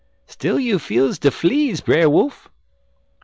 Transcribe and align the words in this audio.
"'Still 0.25 0.59
you 0.59 0.79
feels 0.79 1.19
de 1.19 1.29
fleas, 1.29 1.79
Brer 1.79 2.09
Wolf.' 2.09 2.49